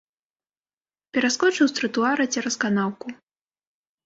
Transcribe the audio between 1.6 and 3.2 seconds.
з тратуара цераз канаўку.